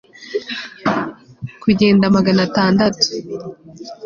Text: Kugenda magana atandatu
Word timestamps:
Kugenda 1.61 2.05
magana 2.15 2.41
atandatu 2.47 3.05